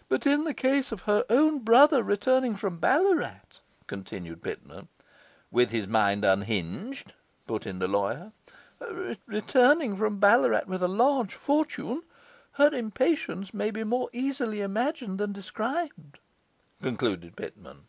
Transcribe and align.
but 0.08 0.24
in 0.24 0.44
the 0.44 0.54
case 0.54 0.92
of 0.92 1.00
her 1.00 1.24
own 1.28 1.58
brother 1.58 2.00
returning 2.04 2.54
from 2.54 2.78
Ballarat...' 2.78 3.40
continued 3.88 4.40
Pitman.'... 4.40 4.86
with 5.50 5.70
his 5.70 5.88
mind 5.88 6.24
unhinged,' 6.24 7.12
put 7.44 7.66
in 7.66 7.80
the 7.80 7.88
lawyer.'... 7.88 8.30
returning 9.26 9.96
from 9.96 10.20
Ballarat 10.20 10.66
with 10.68 10.84
a 10.84 10.86
large 10.86 11.34
fortune, 11.34 12.04
her 12.52 12.72
impatience 12.72 13.52
may 13.52 13.72
be 13.72 13.82
more 13.82 14.08
easily 14.12 14.60
imagined 14.60 15.18
than 15.18 15.32
described,' 15.32 16.20
concluded 16.80 17.34
Pitman. 17.36 17.86